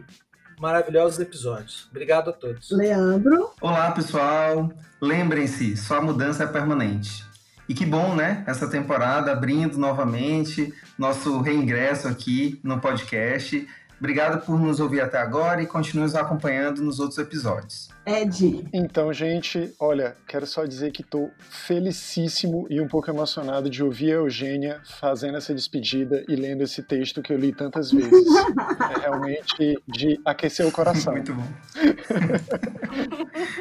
[0.64, 1.90] maravilhosos episódios.
[1.92, 2.72] Obrigado a todos.
[2.72, 3.52] Leandro.
[3.60, 4.72] Olá, pessoal.
[5.02, 7.26] Lembrem-se, só a mudança é permanente.
[7.68, 8.46] E que bom, né?
[8.48, 13.68] Essa temporada abrindo novamente nosso reingresso aqui no podcast.
[14.00, 17.90] Obrigado por nos ouvir até agora e continue nos acompanhando nos outros episódios.
[18.06, 18.68] Ed.
[18.74, 24.12] Então, gente, olha, quero só dizer que estou felicíssimo e um pouco emocionado de ouvir
[24.12, 28.12] a Eugênia fazendo essa despedida e lendo esse texto que eu li tantas vezes.
[28.96, 31.14] é realmente de aquecer o coração.
[31.14, 31.48] Muito bom.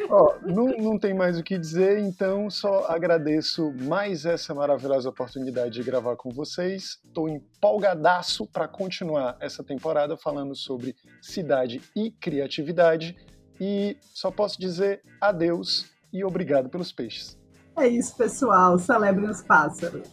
[0.09, 5.75] Ó, não, não tem mais o que dizer, então só agradeço mais essa maravilhosa oportunidade
[5.75, 7.01] de gravar com vocês.
[7.05, 13.17] Estou empolgadaço para continuar essa temporada falando sobre cidade e criatividade.
[13.61, 17.39] E só posso dizer adeus e obrigado pelos peixes.
[17.79, 18.79] É isso, pessoal.
[18.79, 20.09] Celebrem os pássaros.